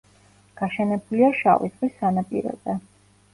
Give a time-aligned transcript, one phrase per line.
[0.61, 2.79] გაშენებულია შავი ზღვის სანაპიროზე.